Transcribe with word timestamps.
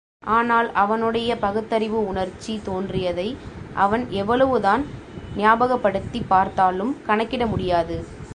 ஆனால், 0.27 0.71
அவனுடைய 0.73 1.37
பகுத்தறிவு 1.37 2.07
உணர்ச்சி 2.07 2.61
தோன்றியதை, 2.63 3.27
அவன் 3.75 4.09
எவ்வளவு 4.13 4.61
தான் 4.61 4.85
ஞாபகப்படுத்திப் 5.35 6.29
பார்த்தாலும் 6.29 7.01
கணக்கிட 7.05 7.45
முடியாது. 7.45 7.97